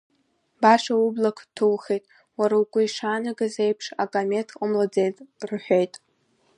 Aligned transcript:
Баша 0.61 0.93
ублақәа 1.05 1.45
ҭухит, 1.55 2.03
уара 2.37 2.55
угәы 2.61 2.81
ишаанагаз 2.83 3.55
еиԥш 3.65 3.85
акаамеҭ 4.03 4.49
ҟамлаӡеит,— 4.57 5.17
рҳәеит… 5.49 5.93